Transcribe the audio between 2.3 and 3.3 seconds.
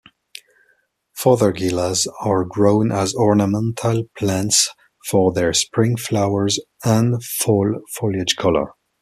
grown as